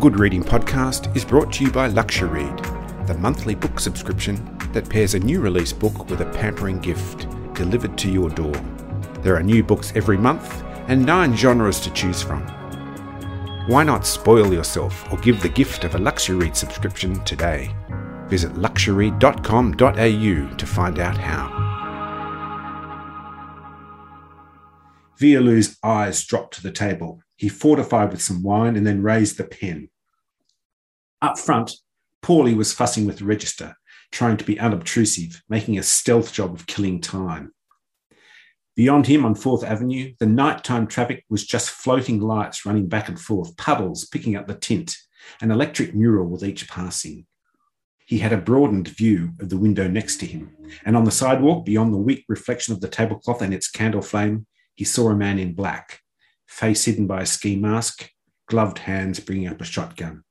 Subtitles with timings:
[0.00, 5.12] Good Reading Podcast is brought to you by LuxuryRead, the monthly book subscription that pairs
[5.12, 8.54] a new release book with a pampering gift delivered to your door.
[9.20, 12.40] There are new books every month and nine genres to choose from.
[13.68, 17.70] Why not spoil yourself or give the gift of a LuxuryRead subscription today?
[18.28, 19.74] Visit luxury.com.au
[20.56, 21.70] to find out how.
[25.20, 27.20] Vialoux's eyes dropped to the table.
[27.36, 29.90] He fortified with some wine and then raised the pen.
[31.22, 31.72] Up front,
[32.22, 33.76] Paulie was fussing with the register,
[34.10, 37.52] trying to be unobtrusive, making a stealth job of killing time.
[38.74, 43.20] Beyond him on Fourth Avenue, the nighttime traffic was just floating lights running back and
[43.20, 44.96] forth, puddles picking up the tint,
[45.42, 47.26] an electric mural with each passing.
[48.06, 51.66] He had a broadened view of the window next to him, and on the sidewalk,
[51.66, 55.38] beyond the weak reflection of the tablecloth and its candle flame, he saw a man
[55.38, 56.00] in black,
[56.46, 58.10] face hidden by a ski mask,
[58.46, 60.24] gloved hands bringing up a shotgun.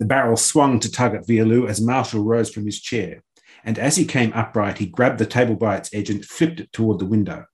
[0.00, 3.22] The barrel swung to tug at Vialoux as Marshall rose from his chair,
[3.62, 6.72] and as he came upright, he grabbed the table by its edge and flipped it
[6.72, 7.44] toward the window.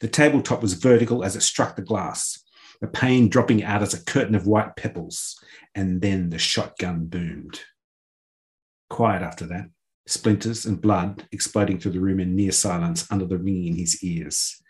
[0.00, 2.44] The tabletop was vertical as it struck the glass,
[2.80, 5.36] the pane dropping out as a curtain of white pebbles,
[5.74, 7.60] and then the shotgun boomed.
[8.88, 9.66] Quiet after that,
[10.06, 14.04] splinters and blood exploding through the room in near silence under the ringing in his
[14.04, 14.62] ears.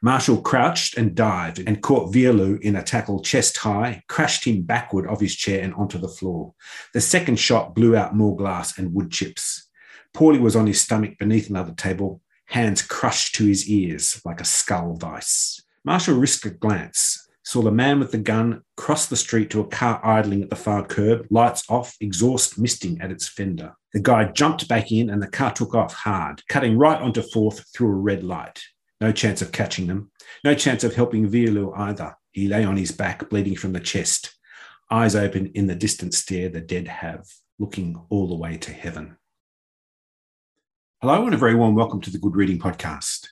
[0.00, 5.08] Marshall crouched and dived and caught Vialoux in a tackle chest high, crashed him backward
[5.08, 6.54] off his chair and onto the floor.
[6.94, 9.68] The second shot blew out more glass and wood chips.
[10.14, 14.44] Paulie was on his stomach beneath another table, hands crushed to his ears like a
[14.44, 15.62] skull vice.
[15.84, 19.66] Marshall risked a glance, saw the man with the gun cross the street to a
[19.66, 23.74] car idling at the far curb, lights off, exhaust misting at its fender.
[23.92, 27.64] The guy jumped back in and the car took off hard, cutting right onto Fourth
[27.74, 28.62] through a red light.
[29.00, 30.10] No chance of catching them.
[30.44, 32.16] No chance of helping Vialoux either.
[32.32, 34.36] He lay on his back, bleeding from the chest,
[34.90, 37.26] eyes open in the distant stare the dead have,
[37.58, 39.16] looking all the way to heaven.
[41.00, 43.28] Hello, and a very warm welcome to the Good Reading Podcast.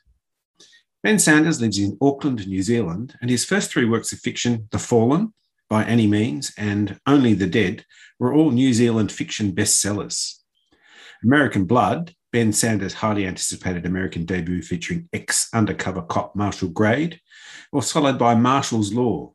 [1.03, 4.79] Ben Sanders lives in Auckland, New Zealand, and his first three works of fiction, The
[4.79, 5.35] Fallen,
[5.69, 7.85] By Any Means, and Only the Dead,
[8.19, 10.41] were all New Zealand fiction bestsellers.
[11.23, 17.19] American Blood, Ben Sanders' highly anticipated American debut featuring ex undercover cop Marshall Grade,
[17.73, 19.33] was followed by Marshall's Law.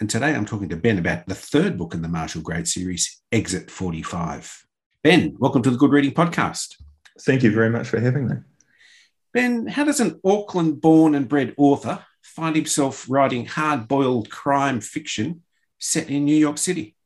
[0.00, 3.20] And today I'm talking to Ben about the third book in the Marshall Grade series,
[3.30, 4.64] Exit 45.
[5.04, 6.76] Ben, welcome to the Good Reading Podcast.
[7.20, 8.36] Thank you very much for having me.
[9.34, 14.80] Ben, how does an Auckland born and bred author find himself writing hard boiled crime
[14.80, 15.42] fiction
[15.78, 16.96] set in New York City?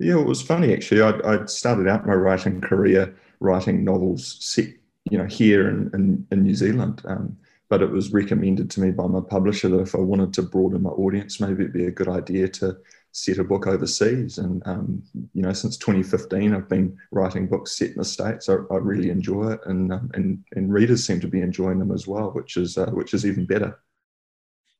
[0.00, 1.02] Yeah, it was funny actually.
[1.02, 4.68] I, I started out my writing career writing novels set,
[5.10, 7.02] you know, here in, in, in New Zealand.
[7.04, 7.36] Um,
[7.68, 10.82] but it was recommended to me by my publisher that if I wanted to broaden
[10.82, 12.78] my audience, maybe it'd be a good idea to
[13.12, 14.38] set a book overseas.
[14.38, 15.02] And um,
[15.34, 18.48] you know, since 2015, I've been writing books set in the states.
[18.48, 21.92] I, I really enjoy it, and um, and and readers seem to be enjoying them
[21.92, 23.78] as well, which is uh, which is even better.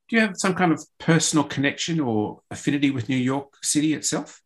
[0.09, 4.43] Do you have some kind of personal connection or affinity with New York City itself?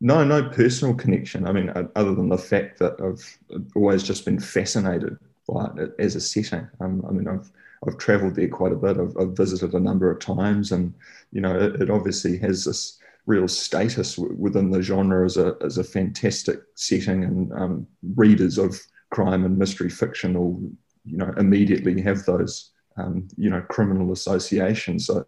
[0.00, 1.46] No, no personal connection.
[1.46, 3.38] I mean, other than the fact that I've
[3.74, 5.16] always just been fascinated
[5.48, 6.68] by it as a setting.
[6.80, 7.50] Um, I mean, I've
[7.86, 8.98] I've travelled there quite a bit.
[8.98, 10.92] I've, I've, visited a number of times, and
[11.32, 15.56] you know, it, it obviously has this real status w- within the genre as a
[15.62, 18.80] as a fantastic setting, and um, readers of
[19.10, 20.60] crime and mystery fiction will,
[21.04, 25.06] you know, immediately have those, um, you know, criminal associations.
[25.06, 25.26] So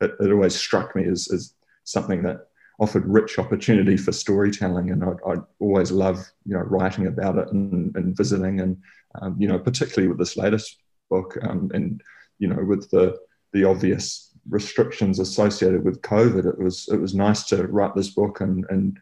[0.00, 1.54] it, it always struck me as, as
[1.84, 2.45] something that
[2.78, 7.48] offered rich opportunity for storytelling, and I'd, I'd always love you know writing about it
[7.52, 8.76] and, and visiting, and
[9.20, 10.78] um, you know particularly with this latest
[11.10, 12.02] book, um, and
[12.38, 13.16] you know with the
[13.52, 18.40] the obvious restrictions associated with COVID, it was it was nice to write this book
[18.40, 18.98] and and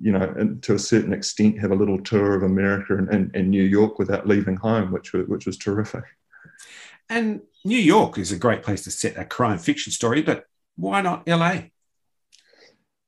[0.00, 3.34] you know and to a certain extent have a little tour of America and, and,
[3.34, 6.04] and New York without leaving home, which was, which was terrific.
[7.08, 11.02] And New York is a great place to set a crime fiction story, but why
[11.02, 11.62] not LA?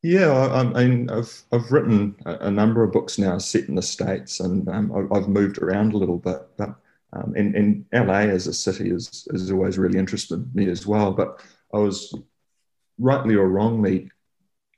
[0.02, 3.82] Yeah, I, I, mean, I've I've written a, number of books now set in the
[3.82, 6.40] states, and um, I, have moved around a little bit.
[6.56, 6.76] But
[7.12, 11.12] um, and LA as a city is is always really interested me as well.
[11.12, 11.42] But
[11.74, 12.14] I was
[12.98, 14.08] rightly or wrongly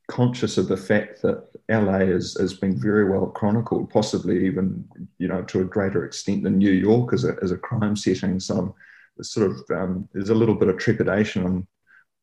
[0.09, 4.89] conscious of the fact that LA has, has been very well chronicled, possibly even
[5.19, 8.41] you know to a greater extent than New York as a as a crime setting.
[8.41, 8.75] So
[9.19, 11.67] I'm sort of um, there's a little bit of trepidation on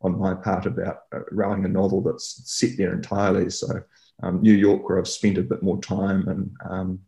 [0.01, 3.49] on my part about uh, writing a novel that's set there entirely.
[3.49, 3.67] So
[4.23, 6.99] um, New York, where I've spent a bit more time, and um,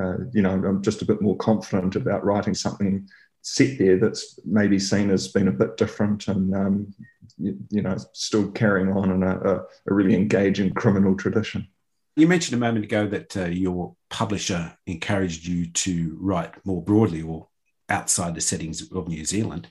[0.00, 3.08] uh, you know, I'm just a bit more confident about writing something
[3.42, 6.94] set there that's maybe seen as being a bit different and um,
[7.38, 11.66] you, you, know still carrying on in a, a, a, really engaging criminal tradition.
[12.14, 17.22] You mentioned a moment ago that uh, your publisher encouraged you to write more broadly
[17.22, 17.48] or
[17.88, 19.68] outside the settings of New Zealand.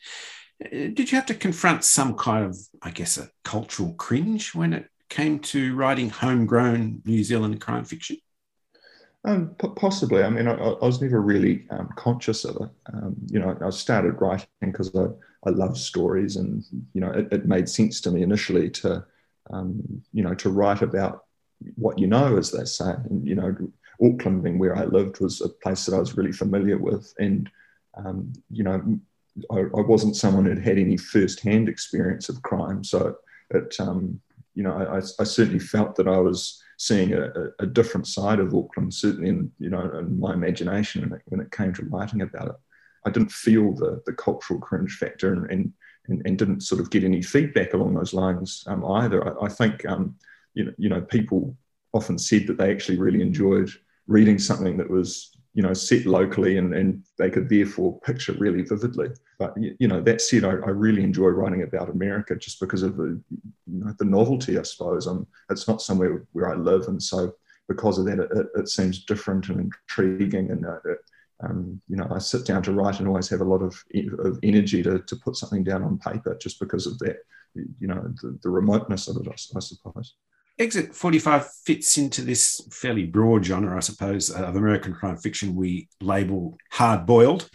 [0.70, 4.90] Did you have to confront some kind of, I guess, a cultural cringe when it
[5.10, 8.18] came to writing homegrown New Zealand crime fiction?
[9.24, 10.24] Um, possibly.
[10.24, 12.70] I mean, I, I was never really um, conscious of it.
[12.94, 15.06] Um, you know, I started writing because I,
[15.46, 16.64] I love stories, and
[16.94, 19.06] you know, it, it, made sense to me initially to,
[19.52, 21.26] um, you know, to write about
[21.76, 22.94] what you know, as they say.
[23.10, 23.56] And you know,
[24.04, 27.48] Auckland, being where I lived, was a place that I was really familiar with, and
[27.96, 29.00] um, you know,
[29.52, 33.16] I, I, wasn't someone who'd had any first-hand experience of crime, so
[33.50, 34.20] it, um,
[34.56, 37.30] you know, I, I certainly felt that I was seeing a,
[37.60, 41.40] a, different side of Auckland, certainly in you know in my imagination when it, when
[41.40, 42.56] it came to writing about it.
[43.06, 45.74] I didn't feel the the cultural cringe factor and and,
[46.08, 49.40] and, and didn't sort of get any feedback along those lines um, either.
[49.40, 50.16] I, I think um,
[50.56, 51.56] you know you know people
[51.94, 53.70] often said that they actually really enjoyed
[54.08, 58.62] reading something that was you know, set locally and, and they could therefore picture really
[58.62, 59.10] vividly.
[59.38, 62.96] But, you know, that said, I, I really enjoy writing about America just because of
[62.96, 65.08] the, you know, the novelty, I suppose.
[65.08, 66.88] I'm, it's not somewhere where I live.
[66.88, 67.34] And so
[67.68, 70.52] because of that, it, it seems different and intriguing.
[70.52, 71.00] And, uh, it,
[71.44, 73.76] um, you know, I sit down to write and always have a lot of,
[74.20, 77.18] of energy to, to put something down on paper just because of that,
[77.56, 80.16] you know, the, the remoteness of it, I, I suppose.
[80.60, 85.90] Exit 45 fits into this fairly broad genre, I suppose, of American crime fiction we
[86.02, 87.50] label hard boiled.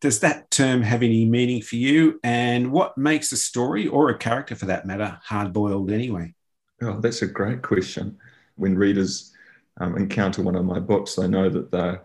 [0.00, 2.18] Does that term have any meaning for you?
[2.24, 6.34] And what makes a story or a character for that matter hard boiled anyway?
[6.82, 8.18] Oh, that's a great question.
[8.56, 9.32] When readers
[9.78, 12.02] um, encounter one of my books, they know that they're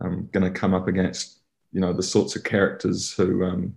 [0.00, 1.38] um, going to come up against,
[1.72, 3.76] you know, the sorts of characters who um,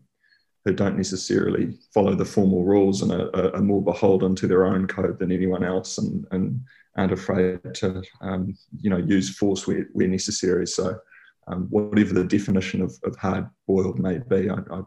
[0.66, 4.88] who don't necessarily follow the formal rules and are, are, more beholden to their own
[4.88, 6.62] code than anyone else and, and
[6.98, 10.68] aren't afraid to um, you know use force where, where necessary.
[10.68, 11.00] So
[11.48, 14.82] um, whatever the definition of, of hard boiled may be I, I,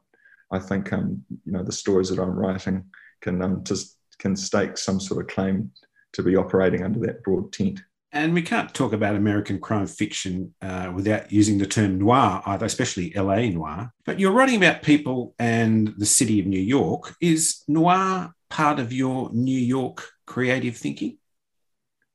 [0.50, 2.84] I think um, you know the stories that I'm writing
[3.20, 5.70] can um, just can stake some sort of claim
[6.12, 7.80] to be operating under that broad tent
[8.12, 12.66] and we can't talk about American crime fiction uh, without using the term noir either,
[12.66, 13.92] especially LA noir.
[14.04, 17.14] But you're writing about people and the city of New York.
[17.20, 21.16] Is noir part of your New York creative thinking?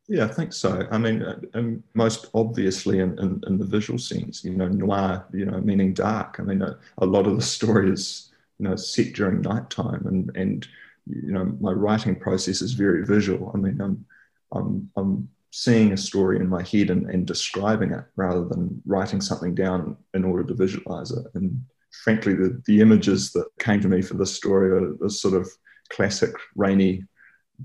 [0.07, 0.87] Yeah, I think so.
[0.91, 5.27] I mean, uh, um, most obviously in, in, in, the visual sense, you know, noir,
[5.33, 6.37] you know, meaning dark.
[6.39, 10.31] I mean, a, a lot of the story is, you know, set during nighttime, and
[10.37, 10.67] and
[11.07, 13.51] you know, my writing process is very visual.
[13.53, 14.05] I mean, I'm
[14.53, 19.21] I'm, I'm seeing a story in my head and, and describing it rather than writing
[19.21, 21.25] something down in order to visualize it.
[21.33, 21.61] And
[22.03, 25.49] frankly, the, the images that came to me for this story are the sort of
[25.89, 27.03] classic rainy,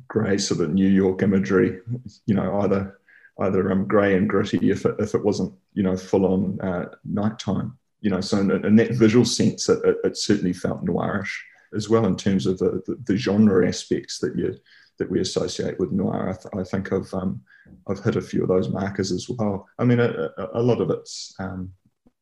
[0.08, 1.81] grey sort of New York imagery,
[2.26, 2.99] you know, either
[3.40, 6.88] either um, grey and gritty if it, if it wasn't, you know, full on uh,
[7.05, 7.76] nighttime.
[8.00, 11.32] You know, so in, in that visual sense, it, it, it, certainly felt noirish
[11.75, 14.55] as well in terms of the, the, the genre aspects that you
[15.02, 16.31] that we associate with noir.
[16.31, 17.43] I, th- I think I've um,
[17.88, 19.69] I've hit a few of those markers as well.
[19.81, 21.72] I mean, a, a lot of it's um,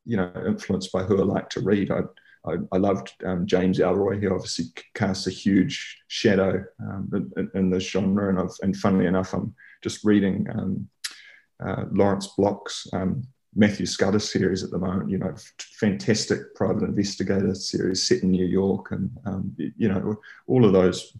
[0.03, 1.91] you know influenced by who I like to read.
[1.91, 2.01] I
[2.45, 4.19] I, I loved um, James Ellroy.
[4.19, 9.05] He obviously casts a huge shadow um, in, in, this genre, and I've, and funnily
[9.05, 10.89] enough, I'm just reading um,
[11.63, 13.21] uh, Lawrence Block's um,
[13.55, 15.11] Matthew Scudder series at the moment.
[15.11, 15.35] You know,
[15.79, 20.15] fantastic private investigator series set in New York, and um, you know
[20.47, 21.15] all of those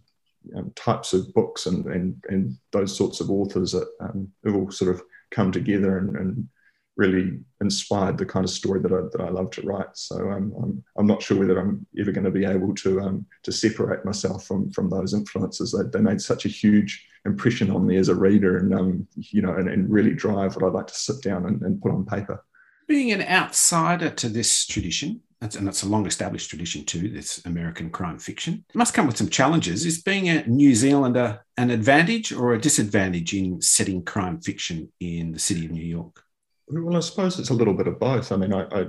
[0.56, 4.70] um, types of books and, and, and those sorts of authors that um, have all
[4.70, 6.48] sort of come together and, and,
[6.96, 9.94] really inspired the kind of story that I, that I love to write.
[9.94, 13.26] So um, I'm, I'm not sure whether I'm ever going to be able to um,
[13.44, 15.72] to separate myself from from those influences.
[15.72, 19.42] They, they made such a huge impression on me as a reader, and um, you
[19.42, 22.04] know, and, and really drive what I like to sit down and, and put on
[22.04, 22.44] paper.
[22.88, 27.90] Being an outsider to this tradition, and it's a long established tradition too, this American
[27.90, 28.64] crime fiction.
[28.68, 29.84] It must come with some challenges.
[29.84, 35.32] Is being a New Zealander an advantage or a disadvantage in setting crime fiction in
[35.32, 36.22] the city of New York?
[36.68, 38.32] Well, I suppose it's a little bit of both.
[38.32, 38.86] I mean, I, I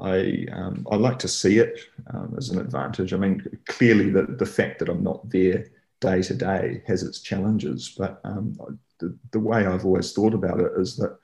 [0.00, 1.78] I, um, I like to see it
[2.12, 3.12] um, as an advantage.
[3.12, 5.66] I mean, clearly the, the fact that I'm not there
[6.00, 8.56] day to day has its challenges, but um,
[8.98, 11.16] the, the way I've always thought about it is that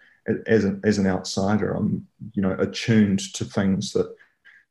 [0.47, 4.15] as an, as an outsider, I'm you know attuned to things that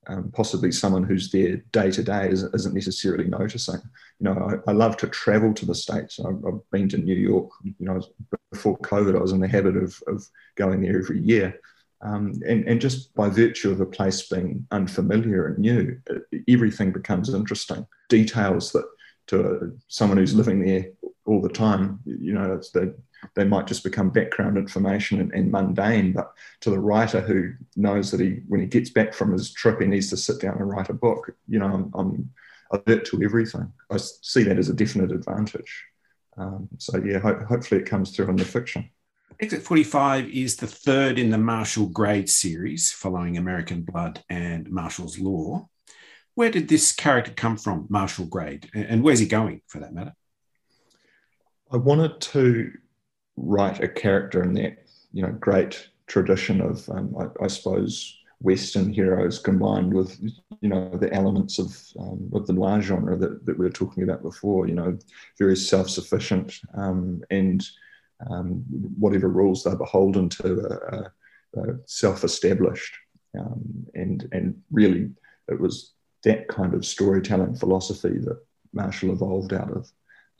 [0.09, 3.79] um, possibly someone who's there day to day isn't necessarily noticing.
[4.19, 4.33] You know,
[4.67, 6.19] I, I, love to travel to the States.
[6.19, 8.01] I've, I've, been to New York, you know,
[8.51, 10.25] before COVID, I was in the habit of, of
[10.55, 11.59] going there every year.
[12.01, 15.99] Um, and, and just by virtue of a place being unfamiliar and new,
[16.47, 17.85] everything becomes interesting.
[18.07, 18.85] Details that
[19.29, 20.87] to someone who's living there
[21.25, 22.89] all the time, you know, they,
[23.35, 26.13] they might just become background information and, and, mundane.
[26.13, 29.79] But to the writer who knows that he, when he gets back from his trip,
[29.79, 32.29] he needs to sit down and write a book, you know, I'm, I'm
[32.71, 33.71] alert to everything.
[33.91, 35.85] I see that as a definite advantage.
[36.37, 38.89] Um, so, yeah, ho- hopefully it comes through in the fiction.
[39.39, 45.19] Exit 45 is the third in the Marshall Grade series, following American Blood and Marshall's
[45.19, 45.69] Law.
[46.39, 50.13] Where did this character come from, Marshall Grade, and where's he going for that matter?
[51.69, 52.71] I wanted to
[53.35, 58.93] write a character in that, you know, great tradition of, um, I, I, suppose, Western
[58.93, 60.17] heroes combined with,
[60.61, 64.03] you know, the elements of um, of the noir genre that, that we were talking
[64.03, 64.65] about before.
[64.65, 64.97] You know,
[65.37, 67.67] very self-sufficient um, and
[68.29, 68.63] um,
[68.97, 71.13] whatever rules they're beholden to are,
[71.57, 72.95] are self-established,
[73.37, 75.09] um, and and really
[75.49, 78.39] it was that kind of storytelling philosophy that
[78.73, 79.91] Marshall evolved out of.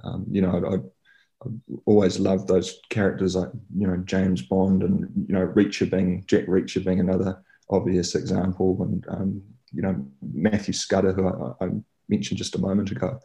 [0.03, 1.50] Um, you know, I, I
[1.86, 6.45] always loved those characters like you know James Bond and you know Reacher being Jack
[6.45, 9.43] Reacher being another obvious example, and um,
[9.74, 11.69] you know Matthew Scudder who I, I
[12.07, 13.19] mentioned just a moment ago,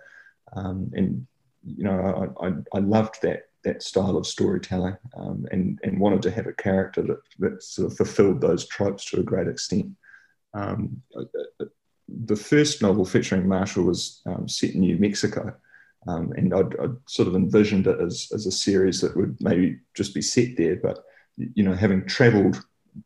[0.55, 1.27] um, and
[1.65, 6.23] you know I, I, I loved that that style of storytelling um, and, and wanted
[6.23, 9.87] to have a character that, that sort of fulfilled those tropes to a great extent.
[10.53, 11.03] Um,
[12.09, 15.55] the first novel featuring Marshall was um, set in New Mexico.
[16.07, 19.79] Um, and I'd, I'd, sort of envisioned it as, as a series that would maybe
[19.95, 20.77] just be set there.
[20.77, 21.03] But,
[21.37, 22.63] you know, having traveled,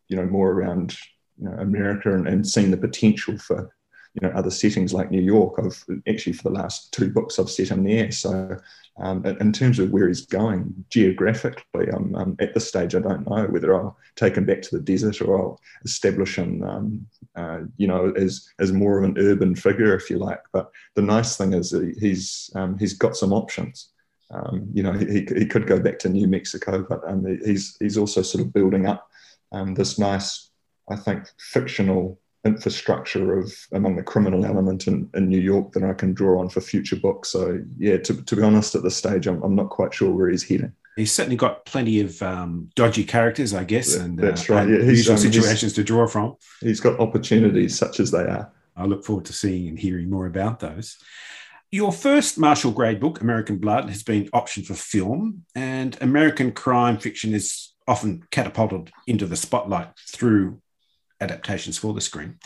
[0.08, 0.96] you know, more around
[1.40, 3.72] you know, America and, and seen the potential for
[4.20, 5.54] you know other settings like New York.
[5.58, 8.10] I've actually for the last two books I've set him there.
[8.10, 8.56] So
[8.98, 13.28] um, in terms of where he's going geographically, I'm, um, at this stage I don't
[13.28, 17.06] know whether I'll take him back to the desert or I'll establish him, um,
[17.36, 20.40] uh, you know, as as more of an urban figure, if you like.
[20.52, 21.70] But the nice thing is
[22.00, 23.90] he's um, he's got some options.
[24.30, 27.96] Um, you know, he, he could go back to New Mexico, but um, he's he's
[27.96, 29.08] also sort of building up
[29.74, 30.50] this nice,
[30.90, 35.92] I think, fictional infrastructure of among the criminal element in, in New York that I
[35.92, 37.30] can draw on for future books.
[37.30, 40.30] So yeah, to, to be honest, at this stage, I'm, I'm not quite sure where
[40.30, 40.72] he's heading.
[40.96, 44.68] He's certainly got plenty of um, dodgy characters, I guess, and that's uh, right.
[44.68, 46.36] Yeah, he's, um, situations to draw from.
[46.60, 48.52] He's got opportunities such as they are.
[48.76, 50.98] I look forward to seeing and hearing more about those.
[51.70, 56.98] Your first Marshall Grade book, American Blood, has been optioned for film, and American crime
[56.98, 60.60] fiction is often catapulted into the spotlight through
[61.20, 62.38] adaptations for the screen.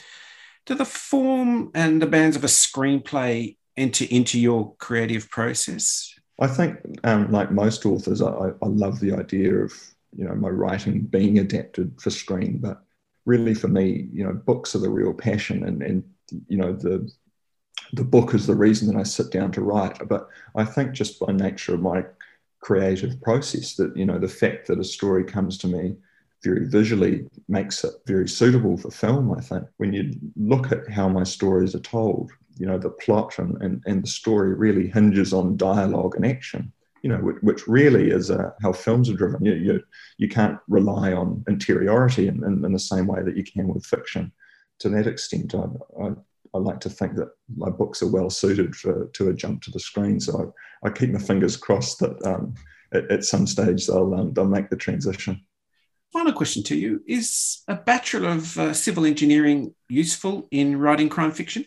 [0.66, 6.14] Do the form and the bands of a screenplay enter into your creative process?
[6.40, 9.72] I think, um, like most authors, I, I love the idea of
[10.16, 12.82] you know my writing being adapted for screen, but
[13.24, 16.04] really for me, you know, books are the real passion, and and
[16.48, 17.10] you know the
[17.94, 19.98] the book is the reason that I sit down to write.
[20.08, 22.04] But I think just by nature of my
[22.60, 25.96] creative process, that you know the fact that a story comes to me
[26.42, 29.64] very visually makes it very suitable for film, I think.
[29.76, 33.82] When you look at how my stories are told, you know, the plot and, and,
[33.86, 36.72] and the story really hinges on dialogue and action,
[37.02, 39.44] you know, which, which really is uh, how films are driven.
[39.44, 39.82] You, you,
[40.18, 43.84] you can't rely on interiority in, in, in, the same way that you can with
[43.84, 44.32] fiction.
[44.80, 45.64] To that extent, I,
[46.02, 46.10] I,
[46.54, 49.70] I like to think that my books are well suited for to a jump to
[49.70, 50.20] the screen.
[50.20, 50.52] So
[50.84, 52.54] I, I keep my fingers crossed that um,
[52.92, 55.40] at, at, some stage they'll, um, they'll make the transition.
[56.12, 61.32] Final question to you Is a Bachelor of uh, Civil Engineering useful in writing crime
[61.32, 61.64] fiction?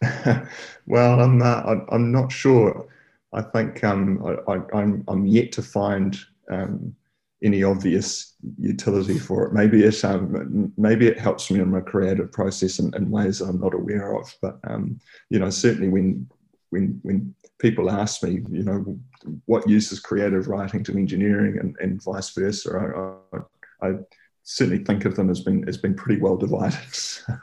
[0.86, 2.88] well, I'm, uh, I'm not sure.
[3.34, 6.18] I think um, I, am I'm, I'm yet to find
[6.50, 6.94] um,
[7.42, 9.52] any obvious utility for it.
[9.52, 13.60] Maybe it um, maybe it helps me in my creative process in, in ways I'm
[13.60, 14.34] not aware of.
[14.40, 14.98] But um,
[15.28, 16.26] you know, certainly when
[16.70, 18.98] when when people ask me, you know,
[19.46, 23.40] what use is creative writing to engineering and, and vice versa, I, I,
[23.82, 23.94] I
[24.44, 26.78] certainly think of them as being as being pretty well divided.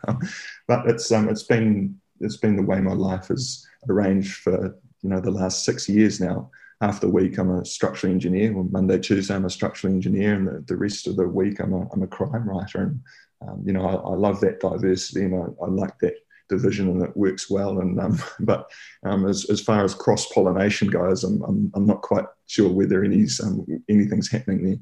[0.68, 5.10] but it's um, it's been it's been the way my life is arranged for you
[5.10, 6.50] know the last six years now.
[6.80, 8.54] Half the week I'm a structural engineer.
[8.54, 11.74] Well, Monday, Tuesday I'm a structural engineer, and the, the rest of the week I'm
[11.74, 12.84] a, I'm a crime writer.
[12.84, 13.02] And
[13.48, 16.16] um, you know I, I, love that diversity, and I, I, like that
[16.50, 17.80] division, and it works well.
[17.80, 18.72] And um, but
[19.04, 23.04] um, as, as far as cross pollination goes, I'm, I'm, I'm not quite sure whether
[23.04, 24.78] any's, um, anything's happening there.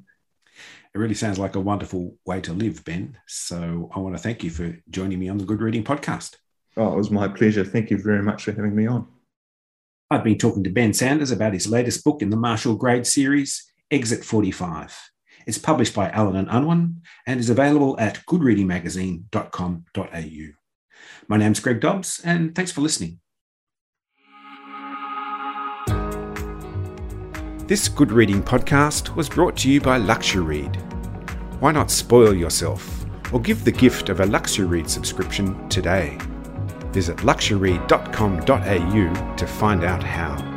[0.93, 3.17] It really sounds like a wonderful way to live, Ben.
[3.27, 6.35] So I want to thank you for joining me on the Good Reading Podcast.
[6.77, 7.63] Oh, it was my pleasure.
[7.63, 9.07] Thank you very much for having me on.
[10.11, 13.71] I've been talking to Ben Sanders about his latest book in the Marshall Grade series,
[13.91, 15.11] Exit 45.
[15.45, 20.53] It's published by Allen and Unwin and is available at goodreadingmagazine.com.au.
[21.27, 23.19] My name's Greg Dobbs, and thanks for listening.
[27.69, 30.63] This Good Reading podcast was brought to you by Luxury
[31.59, 36.17] Why not spoil yourself or give the gift of a Luxury subscription today?
[36.91, 40.48] Visit luxury.com.au to find out how.